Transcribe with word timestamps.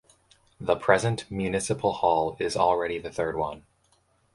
The 0.59 0.75
present 0.75 1.29
municipal 1.29 1.91
hall 1.93 2.35
is 2.39 2.57
already 2.57 2.97
the 2.97 3.11
third 3.11 3.37
one. 3.37 3.67